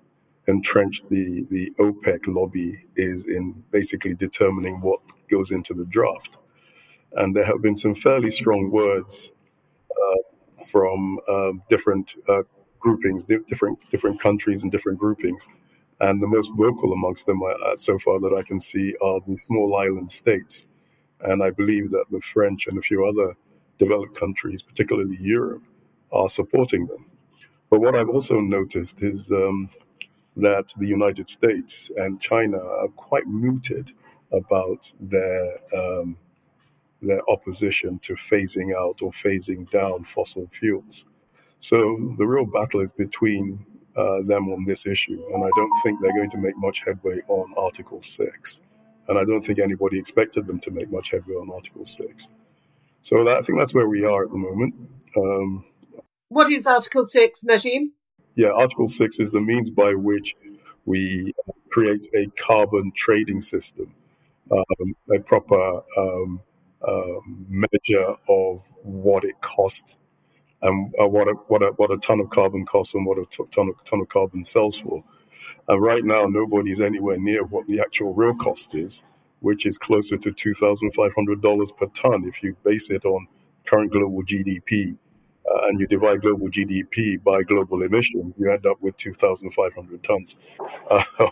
[0.49, 6.39] entrenched the, the OPEC lobby is in basically determining what goes into the draft.
[7.15, 9.33] And there have been some fairly strong words
[9.93, 10.17] uh,
[10.71, 12.45] from um, different uh,
[12.81, 15.49] groupings, di- different different countries and different groupings.
[16.01, 19.37] And the most vocal amongst them, uh, so far that I can see, are the
[19.37, 20.65] small island states.
[21.21, 23.35] And I believe that the French and a few other
[23.79, 25.63] developed countries, particularly Europe,
[26.13, 27.07] are supporting them.
[27.71, 29.71] But what I've also noticed is um,
[30.37, 33.93] that the United States and China are quite muted
[34.33, 36.19] about their um,
[37.03, 41.05] their opposition to phasing out or phasing down fossil fuels.
[41.59, 43.65] So the real battle is between
[43.97, 47.21] uh, them on this issue, and I don't think they're going to make much headway
[47.29, 48.61] on Article Six,
[49.09, 52.31] and I don't think anybody expected them to make much headway on Article Six.
[53.03, 54.75] So that, I think that's where we are at the moment.
[55.17, 55.65] Um,
[56.29, 57.91] what is Article Six, Najim?
[58.39, 60.37] Yeah, Article 6 is the means by which
[60.85, 61.35] we
[61.71, 63.93] create a carbon trading system,
[64.53, 66.41] um, a proper um,
[66.87, 69.99] um, measure of what it costs
[70.63, 73.25] and uh, what, a, what, a, what a ton of carbon costs and what a
[73.51, 75.05] ton, of, ton of carbon sells for.
[75.69, 79.03] And right now, nobody's anywhere near what the actual real cost is,
[79.41, 83.29] which is closer to $2,500 per ton if you base it on
[83.65, 84.99] current global GDP
[85.51, 90.37] uh, and you divide global GDP by global emissions, you end up with 2,500 tons
[90.91, 91.03] uh,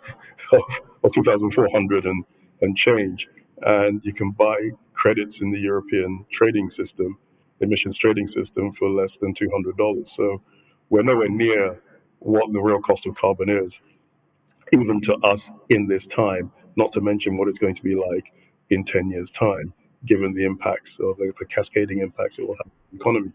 [0.53, 2.25] or 2,400 and,
[2.61, 3.29] and change.
[3.63, 4.57] And you can buy
[4.93, 7.19] credits in the European trading system
[7.61, 10.07] emissions trading system for less than $200.
[10.07, 10.43] So
[10.91, 11.81] we're nowhere near
[12.19, 13.81] what the real cost of carbon is,
[14.73, 18.33] even to us in this time, not to mention what it's going to be like
[18.71, 19.73] in 10 years' time,
[20.05, 23.33] given the impacts of the, the cascading impacts it will have on the economy.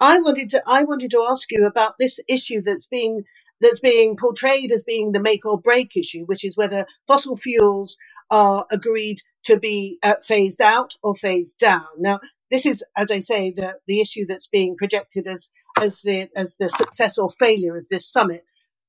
[0.00, 3.24] I wanted to I wanted to ask you about this issue that's being
[3.60, 7.96] that's being portrayed as being the make or break issue, which is whether fossil fuels
[8.30, 11.86] are agreed to be uh, phased out or phased down.
[11.96, 12.20] Now,
[12.54, 15.50] this is, as I say, the, the issue that's being projected as,
[15.80, 18.44] as, the, as the success or failure of this summit.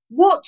[0.08, 0.46] What,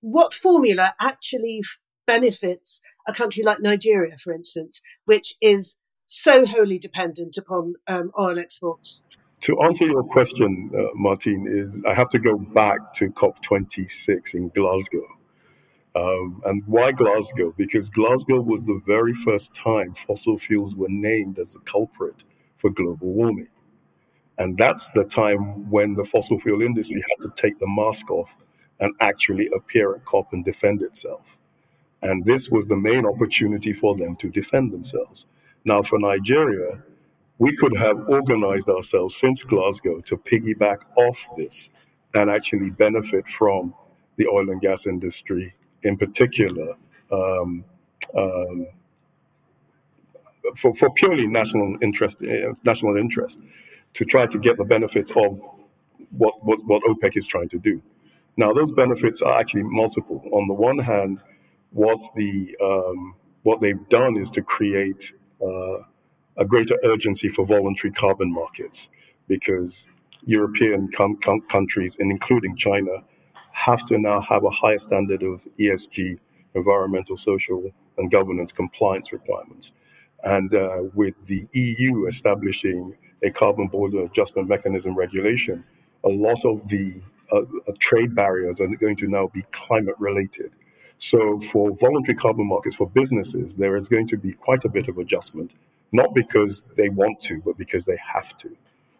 [0.00, 1.64] what formula actually
[2.06, 5.76] benefits a country like Nigeria, for instance, which is
[6.06, 9.02] so wholly dependent upon um, oil exports?
[9.40, 14.50] To answer your question, uh, Martine, is I have to go back to COP26 in
[14.50, 15.17] Glasgow.
[15.98, 17.52] Um, and why Glasgow?
[17.56, 22.24] Because Glasgow was the very first time fossil fuels were named as the culprit
[22.56, 23.48] for global warming.
[24.38, 28.36] And that's the time when the fossil fuel industry had to take the mask off
[28.78, 31.40] and actually appear at COP and defend itself.
[32.00, 35.26] And this was the main opportunity for them to defend themselves.
[35.64, 36.84] Now, for Nigeria,
[37.38, 41.70] we could have organized ourselves since Glasgow to piggyback off this
[42.14, 43.74] and actually benefit from
[44.14, 46.74] the oil and gas industry in particular
[47.10, 47.64] um,
[48.16, 48.66] um,
[50.56, 53.40] for, for purely national interest, uh, national interest,
[53.94, 55.40] to try to get the benefits of
[56.10, 57.82] what, what, what OPEC is trying to do.
[58.36, 60.24] Now, those benefits are actually multiple.
[60.32, 61.24] On the one hand,
[61.70, 65.12] what the um, what they've done is to create
[65.42, 65.78] uh,
[66.36, 68.90] a greater urgency for voluntary carbon markets,
[69.26, 69.86] because
[70.24, 73.04] European com- com- countries, and including China,
[73.66, 76.18] have to now have a higher standard of ESG,
[76.54, 79.72] environmental, social, and governance compliance requirements.
[80.22, 85.64] And uh, with the EU establishing a carbon border adjustment mechanism regulation,
[86.04, 87.00] a lot of the
[87.32, 90.52] uh, uh, trade barriers are going to now be climate related.
[90.96, 94.88] So, for voluntary carbon markets for businesses, there is going to be quite a bit
[94.88, 95.54] of adjustment,
[95.92, 98.56] not because they want to, but because they have to.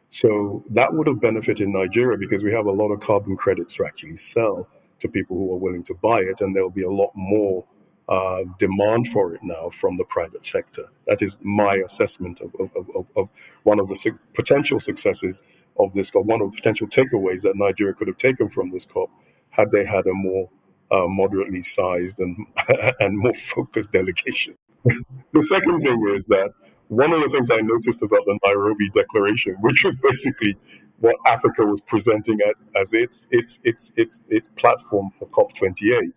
[0.09, 3.87] So that would have benefited Nigeria because we have a lot of carbon credits to
[3.87, 4.69] actually sell
[5.01, 7.65] to people who are willing to buy it, and there'll be a lot more
[8.09, 10.85] uh, demand for it now from the private sector.
[11.07, 13.29] That is my assessment of, of, of, of
[13.65, 15.43] one of the su- potential successes
[15.79, 18.87] of this COP, one of the potential takeaways that Nigeria could have taken from this
[18.87, 19.11] COP
[19.51, 20.49] had they had a more
[20.91, 22.37] uh, moderately sized and,
[23.01, 24.55] and more focused delegation.
[24.85, 26.53] the second thing is that
[26.89, 30.57] one of the things I noticed about the Nairobi Declaration, which was basically
[31.01, 36.13] what Africa was presenting at, as its its its its its platform for COP28,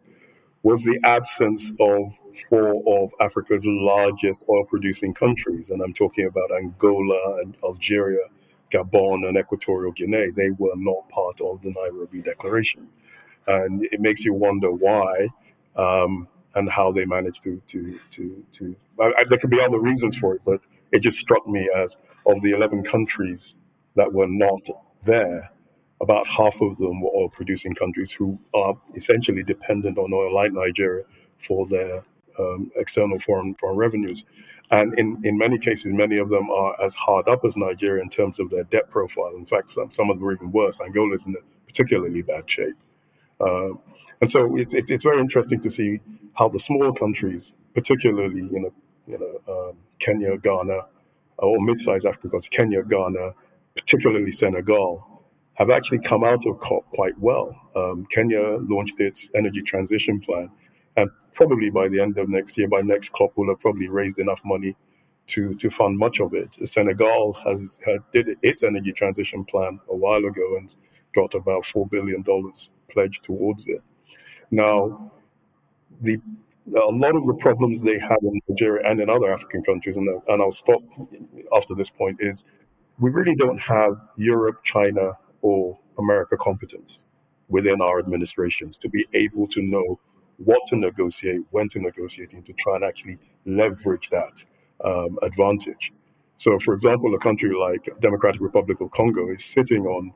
[0.63, 2.11] was the absence of
[2.49, 8.26] four of Africa's largest oil-producing countries, and I'm talking about Angola and Algeria,
[8.72, 10.32] Gabon, and Equatorial Guinea.
[10.36, 12.88] They were not part of the Nairobi Declaration,
[13.48, 15.30] and it makes you wonder why.
[15.76, 18.76] Um, and how they managed to to to to.
[19.00, 20.62] I, there could be other reasons for it, but
[20.92, 23.56] it just struck me as of the eleven countries
[23.96, 24.68] that were not
[25.06, 25.52] there,
[26.02, 30.52] about half of them were oil producing countries who are essentially dependent on oil, like
[30.54, 31.04] Nigeria,
[31.38, 32.04] for their
[32.39, 34.26] um, external foreign foreign revenues,
[34.72, 38.10] and in in many cases, many of them are as hard up as Nigeria in
[38.10, 39.36] terms of their debt profile.
[39.36, 40.82] In fact, some some of them are even worse.
[40.82, 42.76] Angola is in a particularly bad shape.
[43.42, 43.70] Uh,
[44.22, 46.00] and so it's, it's, it's, very interesting to see
[46.38, 48.74] how the small countries, particularly you know,
[49.08, 50.88] you know um, Kenya, Ghana,
[51.39, 53.34] or mid-sized African countries, Kenya, Ghana,
[53.76, 55.24] particularly Senegal,
[55.56, 57.60] have actually come out of COP quite well.
[57.76, 60.52] Um, Kenya launched its energy transition plan,
[60.96, 64.20] and probably by the end of next year, by next COP, will have probably raised
[64.20, 64.76] enough money
[65.28, 66.56] to to fund much of it.
[66.68, 70.76] Senegal has had, did its energy transition plan a while ago and
[71.14, 73.82] got about four billion dollars pledged towards it.
[74.50, 75.12] Now,
[76.02, 76.18] the
[76.76, 80.08] a lot of the problems they have in Nigeria and in other African countries, and,
[80.28, 80.82] and I'll stop
[81.56, 82.46] after this point, is
[83.00, 87.04] we really don't have Europe, China, or America competence
[87.50, 90.00] within our administrations to be able to know
[90.38, 94.46] what to negotiate, when to negotiate, and to try and actually leverage that
[94.84, 95.92] um, advantage.
[96.36, 100.14] So, for example, a country like Democratic Republic of Congo is sitting on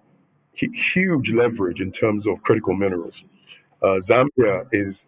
[0.55, 3.23] huge leverage in terms of critical minerals.
[3.81, 5.07] Uh, Zambia is,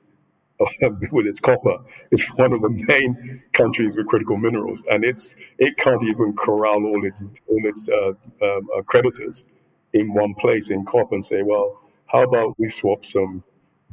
[1.11, 1.77] with its copper,
[2.11, 6.85] is one of the main countries with critical minerals, and it's it can't even corral
[6.85, 9.45] all its all its uh, um, uh, creditors
[9.93, 13.43] in one place in COP and say, well, how about we swap some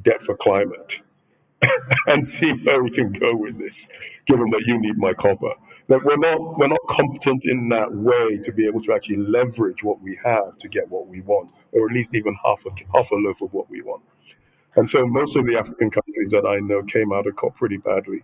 [0.02, 1.00] debt for climate?
[2.08, 3.86] and see where we can go with this,
[4.26, 5.54] given that you need my copper.
[5.88, 9.84] That we're not we're not competent in that way to be able to actually leverage
[9.84, 13.10] what we have to get what we want, or at least even half a half
[13.10, 14.02] a loaf of what we want.
[14.76, 17.76] And so most of the African countries that I know came out of COP pretty
[17.78, 18.22] badly.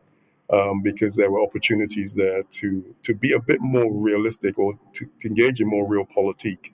[0.53, 5.07] Um, because there were opportunities there to to be a bit more realistic or to,
[5.21, 6.73] to engage in more realpolitik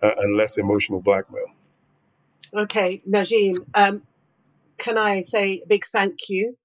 [0.00, 1.46] uh, and less emotional blackmail.
[2.54, 4.02] Okay, Najim, um,
[4.78, 6.56] can I say a big thank you?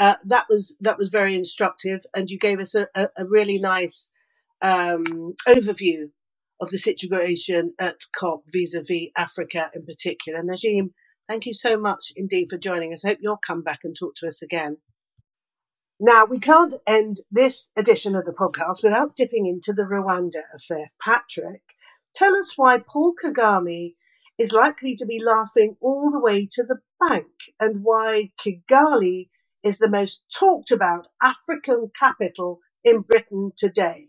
[0.00, 3.58] Uh, that was that was very instructive, and you gave us a, a, a really
[3.58, 4.10] nice
[4.62, 6.08] um, overview
[6.58, 10.42] of the situation at COP vis-a-vis Africa in particular.
[10.42, 10.92] Najim,
[11.28, 13.04] thank you so much indeed for joining us.
[13.04, 14.78] I hope you'll come back and talk to us again.
[16.02, 20.92] Now, we can't end this edition of the podcast without dipping into the Rwanda affair.
[21.02, 21.62] Patrick,
[22.14, 23.96] tell us why Paul Kagame
[24.38, 27.26] is likely to be laughing all the way to the bank
[27.60, 29.28] and why Kigali
[29.62, 34.06] is the most talked about African capital in Britain today.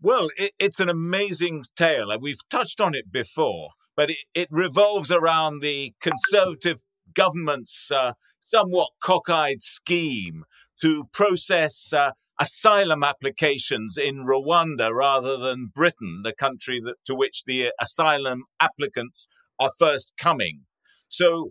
[0.00, 2.16] Well, it, it's an amazing tale.
[2.20, 6.82] We've touched on it before, but it, it revolves around the Conservative
[7.14, 10.44] government's uh, somewhat cockeyed scheme
[10.80, 17.44] to process uh, asylum applications in Rwanda rather than Britain, the country that, to which
[17.44, 19.26] the asylum applicants
[19.58, 20.60] are first coming.
[21.08, 21.50] So,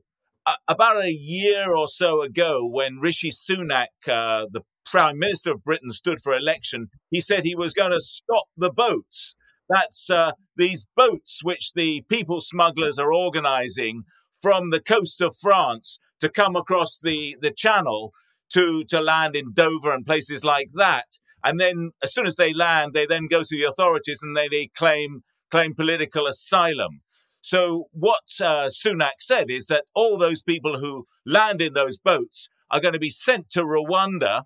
[0.68, 5.92] about a year or so ago, when Rishi Sunak, uh, the Prime Minister of Britain,
[5.92, 9.36] stood for election, he said he was going to stop the boats.
[9.70, 14.04] That's uh, these boats which the people smugglers are organizing
[14.42, 18.12] from the coast of France to come across the, the channel
[18.54, 21.06] to, to land in Dover and places like that.
[21.44, 24.48] And then as soon as they land, they then go to the authorities and they,
[24.48, 25.22] they claim,
[25.52, 27.02] claim political asylum.
[27.48, 32.50] So what uh, Sunak said is that all those people who land in those boats
[32.70, 34.44] are going to be sent to Rwanda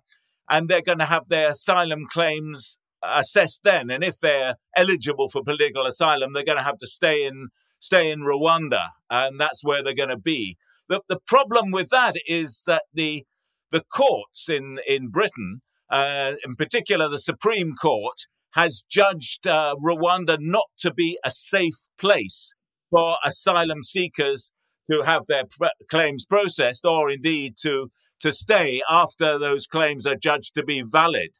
[0.48, 3.90] and they're going to have their asylum claims assessed then.
[3.90, 7.48] And if they're eligible for political asylum, they're going to have to stay in
[7.80, 10.56] stay in Rwanda, and that's where they're going to be.
[10.88, 13.24] The, the problem with that is that the
[13.72, 20.36] the courts in in Britain, uh, in particular the Supreme Court, has judged uh, Rwanda
[20.38, 22.54] not to be a safe place
[22.92, 24.52] for asylum seekers
[24.90, 25.44] to have their
[25.90, 27.90] claims processed or indeed to,
[28.20, 31.30] to stay after those claims are judged to be valid.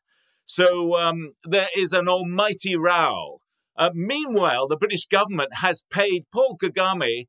[0.46, 3.38] So um, there is an almighty row.
[3.76, 7.26] Uh, meanwhile, the British government has paid Paul Kagame,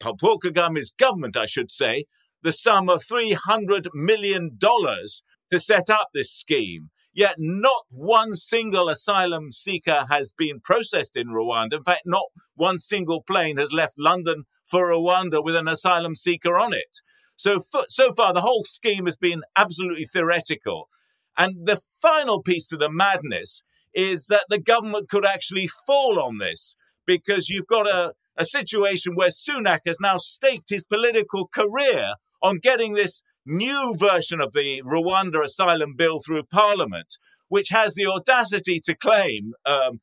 [0.00, 2.04] Paul Kagame's government, I should say,
[2.42, 6.90] the sum of $300 million to set up this scheme.
[7.16, 11.78] Yet not one single asylum seeker has been processed in Rwanda.
[11.78, 16.58] In fact, not one single plane has left London for Rwanda with an asylum seeker
[16.58, 16.98] on it.
[17.34, 17.58] So,
[17.88, 20.90] so far, the whole scheme has been absolutely theoretical.
[21.38, 23.62] And the final piece to the madness
[23.94, 29.14] is that the government could actually fall on this because you've got a, a situation
[29.14, 34.82] where Sunak has now staked his political career on getting this new version of the
[34.84, 37.16] Rwanda asylum bill through Parliament,
[37.48, 40.00] which has the audacity to claim, um,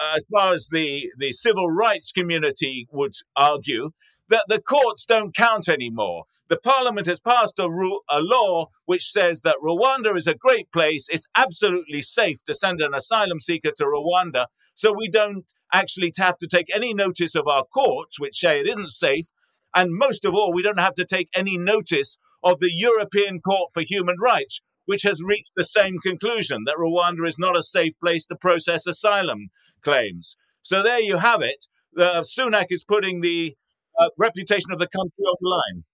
[0.00, 3.90] as far as the, the civil rights community would argue,
[4.28, 6.24] that the courts don't count anymore.
[6.48, 10.70] The parliament has passed a, ru- a, law which says that Rwanda is a great
[10.72, 11.06] place.
[11.10, 14.46] It's absolutely safe to send an asylum seeker to Rwanda.
[14.74, 18.68] So we don't actually have to take any notice of our courts, which say it
[18.68, 19.26] isn't safe.
[19.74, 23.70] And most of all, we don't have to take any notice of the European Court
[23.72, 27.92] for Human Rights, which has reached the same conclusion that Rwanda is not a safe
[28.02, 29.50] place to process asylum
[29.82, 30.36] claims.
[30.62, 31.66] So there you have it.
[31.96, 33.56] Uh, Sunak is putting the
[33.98, 35.84] uh, reputation of the country on the line.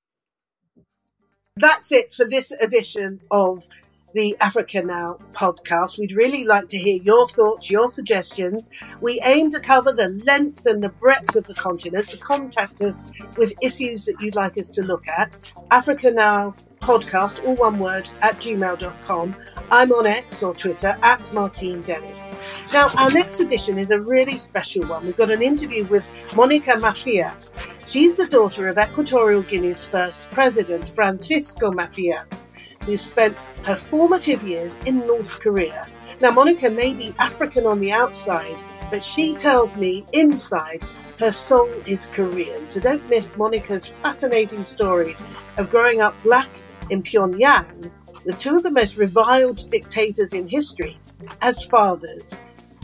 [1.57, 3.67] That's it for this edition of
[4.15, 5.99] the Africa Now podcast.
[5.99, 8.71] We'd really like to hear your thoughts, your suggestions.
[9.01, 12.11] We aim to cover the length and the breadth of the continent.
[12.11, 15.39] So contact us with issues that you'd like us to look at,
[15.71, 19.37] Africa Now podcast, all one word, at gmail.com.
[19.71, 22.33] I'm on X or Twitter at Martine Dennis.
[22.73, 25.05] Now, our next edition is a really special one.
[25.05, 26.05] We've got an interview with
[26.35, 27.53] Monica Macias.
[27.87, 32.45] She's the daughter of Equatorial Guinea's first president, Francisco Macias
[32.87, 35.87] who spent her formative years in North Korea.
[36.21, 40.83] Now, Monica may be African on the outside, but she tells me inside
[41.19, 42.69] her soul is Korean.
[42.69, 45.17] So don't miss Monica's fascinating story
[45.57, 46.51] of growing up black
[46.91, 47.91] in Pyongyang
[48.25, 50.99] with two of the most reviled dictators in history
[51.43, 52.39] as fathers.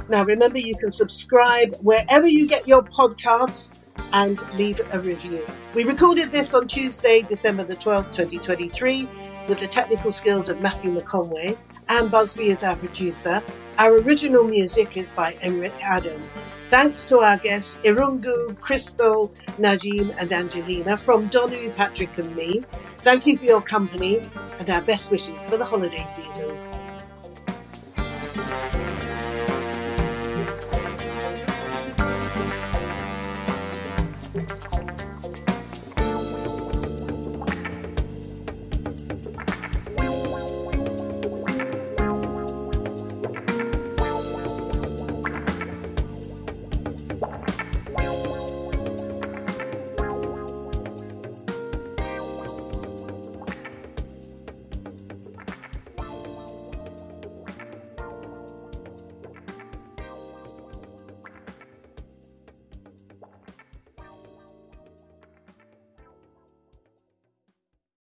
[0.08, 3.78] Now, remember, you can subscribe wherever you get your podcasts
[4.12, 5.44] and leave a review.
[5.74, 9.08] We recorded this on Tuesday, December the 12th, 2023.
[9.48, 11.56] With the technical skills of Matthew McConway.
[11.88, 13.42] Anne Busby is our producer.
[13.78, 16.20] Our original music is by Emric Adam.
[16.68, 22.62] Thanks to our guests Irungu, Crystal, Najim, and Angelina from Donu, Patrick, and me.
[22.98, 24.20] Thank you for your company
[24.58, 26.71] and our best wishes for the holiday season.